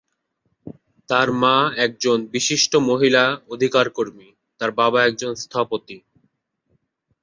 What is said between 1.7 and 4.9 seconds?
একজন বিশিষ্ট মহিলা অধিকার কর্মী, তার